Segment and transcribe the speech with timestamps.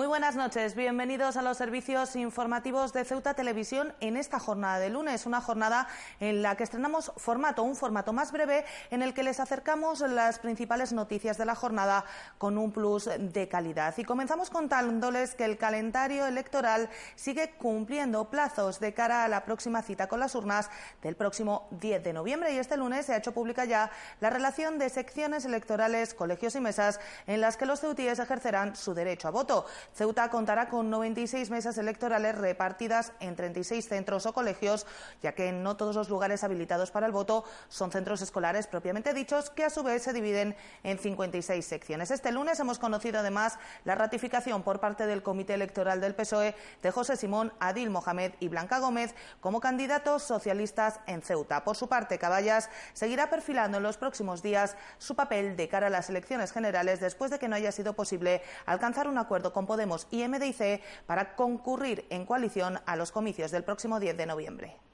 [0.00, 4.88] Muy buenas noches, bienvenidos a los servicios informativos de Ceuta Televisión en esta jornada de
[4.88, 5.88] lunes, una jornada
[6.20, 10.38] en la que estrenamos formato, un formato más breve en el que les acercamos las
[10.38, 12.06] principales noticias de la jornada
[12.38, 13.92] con un plus de calidad.
[13.98, 19.82] Y comenzamos contándoles que el calendario electoral sigue cumpliendo plazos de cara a la próxima
[19.82, 20.70] cita con las urnas
[21.02, 23.90] del próximo 10 de noviembre y este lunes se ha hecho pública ya
[24.20, 28.94] la relación de secciones electorales, colegios y mesas en las que los ceutíes ejercerán su
[28.94, 29.66] derecho a voto.
[29.94, 34.86] Ceuta contará con 96 mesas electorales repartidas en 36 centros o colegios,
[35.22, 39.50] ya que no todos los lugares habilitados para el voto son centros escolares propiamente dichos,
[39.50, 42.10] que a su vez se dividen en 56 secciones.
[42.10, 46.90] Este lunes hemos conocido además la ratificación por parte del Comité Electoral del PSOE de
[46.90, 51.64] José Simón, Adil Mohamed y Blanca Gómez como candidatos socialistas en Ceuta.
[51.64, 55.90] Por su parte, Caballas seguirá perfilando en los próximos días su papel de cara a
[55.90, 59.79] las elecciones generales después de que no haya sido posible alcanzar un acuerdo con Podemos
[60.10, 64.89] y MDIC para concurrir en coalición a los comicios del próximo 10 de noviembre.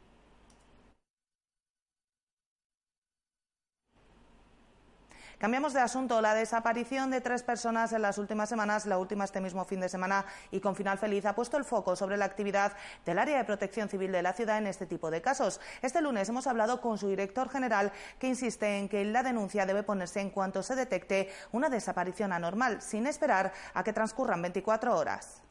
[5.38, 6.22] Cambiamos de asunto.
[6.22, 9.90] La desaparición de tres personas en las últimas semanas, la última este mismo fin de
[9.90, 12.72] semana y con final feliz, ha puesto el foco sobre la actividad
[13.04, 15.60] del área de protección civil de la ciudad en este tipo de casos.
[15.82, 19.82] Este lunes hemos hablado con su director general que insiste en que la denuncia debe
[19.82, 25.42] ponerse en cuanto se detecte una desaparición anormal, sin esperar a que transcurran 24 horas.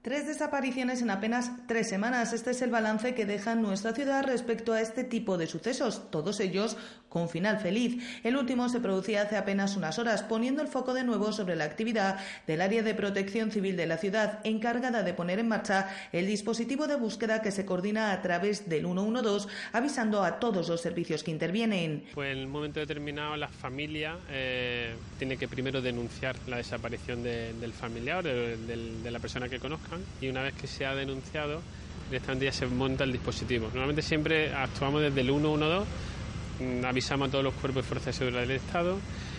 [0.00, 2.32] Tres desapariciones en apenas tres semanas.
[2.32, 6.38] Este es el balance que deja nuestra ciudad respecto a este tipo de sucesos, todos
[6.38, 6.76] ellos
[7.08, 8.02] con final feliz.
[8.22, 11.64] El último se producía hace apenas unas horas, poniendo el foco de nuevo sobre la
[11.64, 16.26] actividad del área de protección civil de la ciudad, encargada de poner en marcha el
[16.26, 21.24] dispositivo de búsqueda que se coordina a través del 112, avisando a todos los servicios
[21.24, 22.04] que intervienen.
[22.14, 27.72] Pues en un momento determinado la familia eh, tiene que primero denunciar la desaparición del
[27.72, 29.58] familiar, de, de la persona que
[30.20, 31.60] y una vez que se ha denunciado,
[32.08, 33.66] directamente ya se monta el dispositivo.
[33.68, 35.86] Normalmente siempre actuamos desde el 112
[36.58, 38.98] Mm, avisamos a todos los cuerpos y fuerzas de seguridad del Estado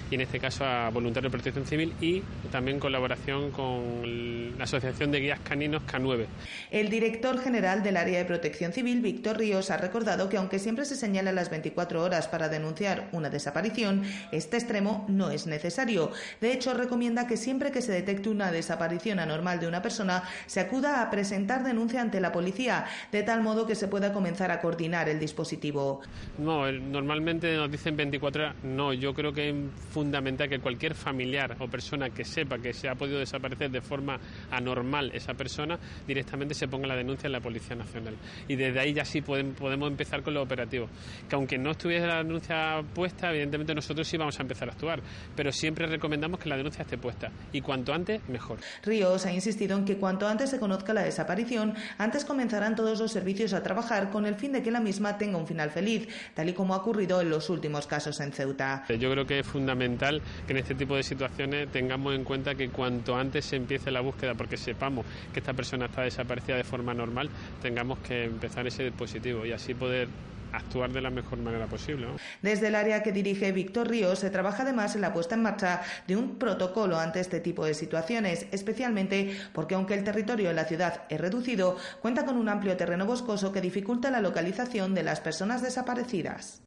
[0.10, 2.22] y en este caso a Voluntarios de Protección Civil y
[2.52, 6.26] también colaboración con la Asociación de Guías Caninos K9.
[6.72, 10.86] El director general del área de Protección Civil, Víctor Ríos, ha recordado que aunque siempre
[10.86, 16.12] se señala las 24 horas para denunciar una desaparición, este extremo no es necesario.
[16.42, 20.60] De hecho, recomienda que siempre que se detecte una desaparición anormal de una persona, se
[20.60, 24.62] acuda a presentar denuncia ante la policía, de tal modo que se pueda comenzar a
[24.62, 26.02] coordinar el dispositivo.
[26.38, 28.56] No, normalmente nos dicen 24 horas.
[28.64, 29.54] No, yo creo que
[30.00, 34.18] fundamental que cualquier familiar o persona que sepa que se ha podido desaparecer de forma
[34.50, 35.78] anormal esa persona,
[36.08, 38.16] directamente se ponga la denuncia en la Policía Nacional.
[38.48, 40.88] Y desde ahí ya sí podemos empezar con lo operativo.
[41.28, 45.02] Que aunque no estuviese la denuncia puesta, evidentemente nosotros sí vamos a empezar a actuar,
[45.36, 47.30] pero siempre recomendamos que la denuncia esté puesta.
[47.52, 48.60] Y cuanto antes, mejor.
[48.84, 53.12] Ríos ha insistido en que cuanto antes se conozca la desaparición, antes comenzarán todos los
[53.12, 56.48] servicios a trabajar con el fin de que la misma tenga un final feliz, tal
[56.48, 58.86] y como ha ocurrido en los últimos casos en Ceuta.
[58.88, 62.70] Yo creo que es fundamental que en este tipo de situaciones tengamos en cuenta que
[62.70, 66.94] cuanto antes se empiece la búsqueda, porque sepamos que esta persona está desaparecida de forma
[66.94, 67.30] normal,
[67.62, 70.08] tengamos que empezar ese dispositivo y así poder
[70.52, 72.08] actuar de la mejor manera posible.
[72.42, 75.82] Desde el área que dirige Víctor Ríos se trabaja además en la puesta en marcha
[76.08, 80.66] de un protocolo ante este tipo de situaciones, especialmente porque aunque el territorio de la
[80.66, 85.20] ciudad es reducido, cuenta con un amplio terreno boscoso que dificulta la localización de las
[85.20, 86.62] personas desaparecidas.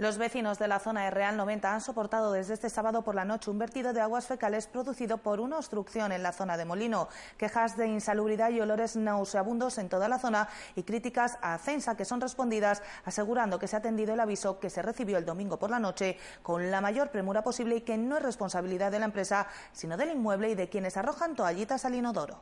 [0.00, 3.26] Los vecinos de la zona de Real 90 han soportado desde este sábado por la
[3.26, 7.10] noche un vertido de aguas fecales producido por una obstrucción en la zona de Molino,
[7.36, 12.06] quejas de insalubridad y olores nauseabundos en toda la zona y críticas a Censa que
[12.06, 15.68] son respondidas asegurando que se ha atendido el aviso que se recibió el domingo por
[15.68, 19.48] la noche con la mayor premura posible y que no es responsabilidad de la empresa,
[19.74, 22.40] sino del inmueble y de quienes arrojan toallitas al inodoro.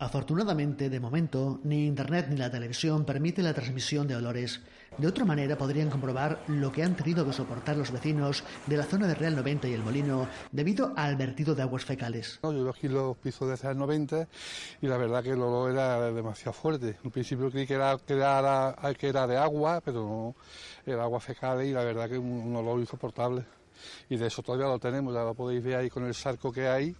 [0.00, 4.60] Afortunadamente, de momento, ni Internet ni la televisión permiten la transmisión de olores.
[4.96, 8.84] De otra manera podrían comprobar lo que han tenido que soportar los vecinos de la
[8.84, 12.38] zona de Real 90 y el Molino debido al vertido de aguas fecales.
[12.44, 14.28] yo yo aquí los pisos de Real 90
[14.82, 16.96] y la verdad que el olor era demasiado fuerte.
[17.02, 20.36] En principio creí que era, que era, que era de agua, pero no,
[20.86, 23.44] era agua fecal y la verdad que un, un olor insoportable.
[24.08, 26.68] Y de eso todavía lo tenemos, ya lo podéis ver ahí con el sarco que
[26.68, 26.94] hay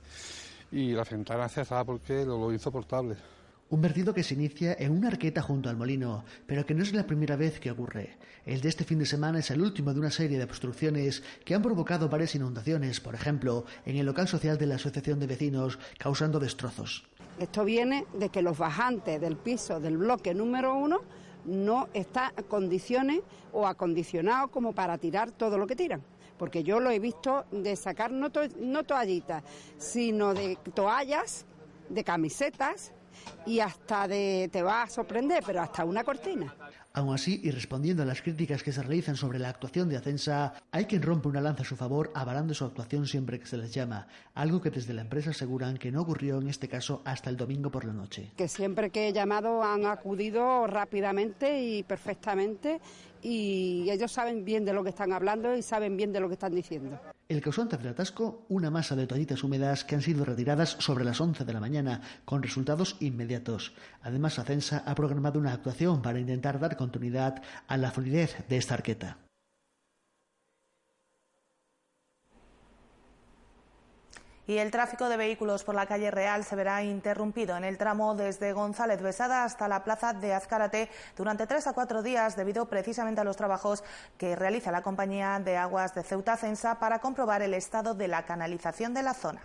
[0.70, 3.16] y la ventana cerrada porque el olor insoportable.
[3.70, 6.94] Un vertido que se inicia en una arqueta junto al molino, pero que no es
[6.94, 8.16] la primera vez que ocurre.
[8.46, 11.54] El de este fin de semana es el último de una serie de obstrucciones que
[11.54, 15.78] han provocado varias inundaciones, por ejemplo, en el local social de la Asociación de Vecinos,
[15.98, 17.04] causando destrozos.
[17.38, 21.02] Esto viene de que los bajantes del piso del bloque número uno
[21.44, 23.20] no está en condiciones
[23.52, 26.02] o acondicionado como para tirar todo lo que tiran.
[26.38, 29.42] Porque yo lo he visto de sacar no, no toallitas,
[29.76, 31.44] sino de toallas,
[31.88, 32.92] de camisetas
[33.46, 36.54] y hasta de, te va a sorprender, pero hasta una cortina.
[36.98, 40.54] Aún así, y respondiendo a las críticas que se realizan sobre la actuación de Acensa,
[40.72, 43.72] hay quien rompe una lanza a su favor avalando su actuación siempre que se les
[43.72, 47.36] llama, algo que desde la empresa aseguran que no ocurrió en este caso hasta el
[47.36, 48.32] domingo por la noche.
[48.36, 52.80] Que siempre que he llamado han acudido rápidamente y perfectamente
[53.22, 56.34] y ellos saben bien de lo que están hablando y saben bien de lo que
[56.34, 56.98] están diciendo.
[57.28, 61.20] El causante del atasco, una masa de toallitas húmedas que han sido retiradas sobre las
[61.20, 63.74] 11 de la mañana, con resultados inmediatos.
[64.00, 68.72] Además, Acensa ha programado una actuación para intentar dar continuidad a la fluidez de esta
[68.72, 69.27] arqueta.
[74.48, 78.14] Y el tráfico de vehículos por la calle Real se verá interrumpido en el tramo
[78.14, 83.20] desde González Besada hasta la plaza de Azcárate durante tres a cuatro días debido precisamente
[83.20, 83.84] a los trabajos
[84.16, 88.24] que realiza la compañía de aguas de Ceuta Censa para comprobar el estado de la
[88.24, 89.42] canalización de la zona.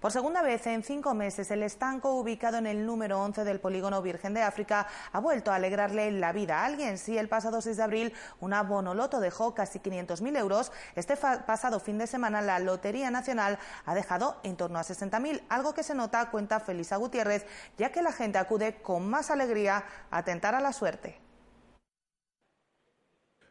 [0.00, 4.00] Por segunda vez en cinco meses, el estanco ubicado en el número 11 del polígono
[4.00, 6.96] Virgen de África ha vuelto a alegrarle la vida a alguien.
[6.96, 11.98] Si el pasado 6 de abril una bonoloto dejó casi 500.000 euros, este pasado fin
[11.98, 16.30] de semana la Lotería Nacional ha dejado en torno a 60.000, algo que se nota,
[16.30, 17.44] cuenta Felisa Gutiérrez,
[17.76, 21.29] ya que la gente acude con más alegría a tentar a la suerte.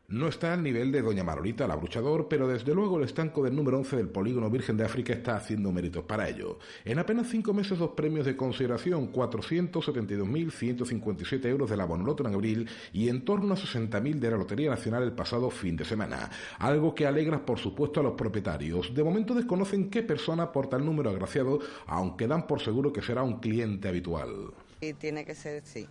[0.10, 3.56] No está al nivel de Doña Marolita, la bruchador, pero desde luego el estanco del
[3.56, 6.58] número 11 del Polígono Virgen de África está haciendo méritos para ello.
[6.84, 12.68] En apenas cinco meses, dos premios de consideración, 472.157 euros de la Bonoloto en abril
[12.92, 16.32] y en torno a 60.000 de la Lotería Nacional el pasado fin de semana.
[16.58, 18.96] Algo que alegra, por supuesto, a los propietarios.
[18.96, 23.22] De momento desconocen qué persona aporta el número agraciado, aunque dan por seguro que será
[23.22, 24.54] un cliente habitual.
[24.82, 25.86] Y tiene que ser, sí,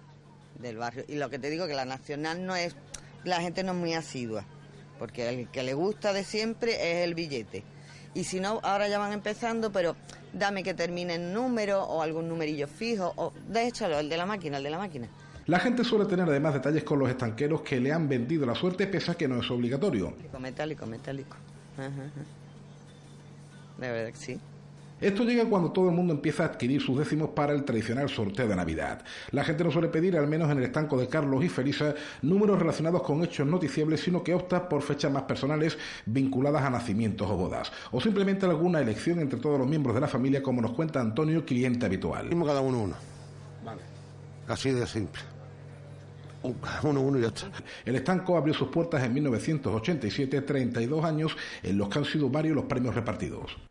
[0.60, 1.04] del barrio.
[1.06, 2.74] Y lo que te digo, que la Nacional no es
[3.28, 4.44] la gente no es muy asidua,
[4.98, 7.62] porque el que le gusta de siempre es el billete.
[8.14, 9.94] Y si no, ahora ya van empezando, pero
[10.32, 14.56] dame que termine en número o algún numerillo fijo, o déjalo, el de la máquina,
[14.56, 15.08] el de la máquina.
[15.46, 18.86] La gente suele tener además detalles con los estanqueros que le han vendido la suerte,
[18.86, 20.14] pese a que no es obligatorio.
[20.38, 21.36] Metálico, metálico, metálico.
[23.78, 24.40] De verdad que sí.
[25.00, 28.48] Esto llega cuando todo el mundo empieza a adquirir sus décimos para el tradicional sorteo
[28.48, 29.04] de Navidad.
[29.30, 32.58] La gente no suele pedir, al menos en el estanco de Carlos y Felisa, números
[32.58, 37.36] relacionados con hechos noticiables, sino que opta por fechas más personales vinculadas a nacimientos o
[37.36, 41.00] bodas, o simplemente alguna elección entre todos los miembros de la familia, como nos cuenta
[41.00, 42.28] Antonio, cliente habitual.
[42.44, 42.96] cada uno uno.
[43.64, 43.82] Vale.
[44.48, 45.22] Así de simple.
[46.82, 47.48] Uno, uno y ocho.
[47.84, 52.56] El estanco abrió sus puertas en 1987, 32 años en los que han sido varios
[52.56, 53.67] los premios repartidos.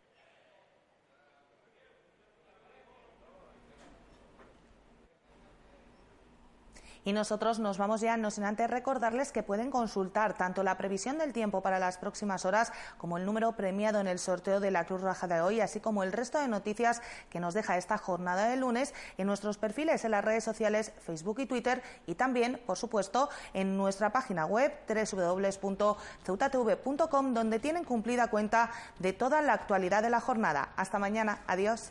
[7.08, 11.16] Y nosotros nos vamos ya, no sin antes recordarles que pueden consultar tanto la previsión
[11.16, 14.84] del tiempo para las próximas horas como el número premiado en el sorteo de la
[14.84, 17.00] Cruz Roja de hoy, así como el resto de noticias
[17.30, 21.40] que nos deja esta jornada de lunes en nuestros perfiles en las redes sociales Facebook
[21.40, 28.70] y Twitter y también, por supuesto, en nuestra página web www.ceutatv.com donde tienen cumplida cuenta
[28.98, 30.74] de toda la actualidad de la jornada.
[30.76, 31.38] Hasta mañana.
[31.46, 31.90] Adiós.